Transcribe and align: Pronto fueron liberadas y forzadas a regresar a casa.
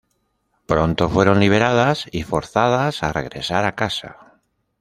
Pronto 0.65 1.09
fueron 1.09 1.39
liberadas 1.39 2.05
y 2.11 2.23
forzadas 2.23 3.03
a 3.03 3.13
regresar 3.13 3.65
a 3.65 3.75
casa. 3.75 4.41